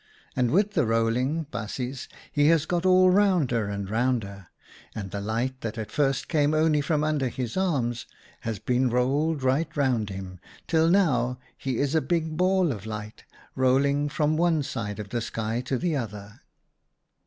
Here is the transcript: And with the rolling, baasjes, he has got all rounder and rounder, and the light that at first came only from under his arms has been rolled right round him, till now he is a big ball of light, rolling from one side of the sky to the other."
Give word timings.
And 0.35 0.49
with 0.49 0.71
the 0.71 0.87
rolling, 0.87 1.45
baasjes, 1.51 2.07
he 2.31 2.47
has 2.47 2.65
got 2.65 2.87
all 2.87 3.11
rounder 3.11 3.67
and 3.69 3.87
rounder, 3.87 4.47
and 4.95 5.11
the 5.11 5.21
light 5.21 5.61
that 5.61 5.77
at 5.77 5.91
first 5.91 6.27
came 6.27 6.55
only 6.55 6.81
from 6.81 7.03
under 7.03 7.27
his 7.29 7.55
arms 7.55 8.07
has 8.39 8.57
been 8.57 8.89
rolled 8.89 9.43
right 9.43 9.69
round 9.77 10.09
him, 10.09 10.39
till 10.65 10.89
now 10.89 11.37
he 11.55 11.77
is 11.77 11.93
a 11.93 12.01
big 12.01 12.35
ball 12.35 12.71
of 12.71 12.87
light, 12.87 13.25
rolling 13.55 14.09
from 14.09 14.37
one 14.37 14.63
side 14.63 14.97
of 14.97 15.09
the 15.09 15.21
sky 15.21 15.61
to 15.67 15.77
the 15.77 15.95
other." 15.95 16.41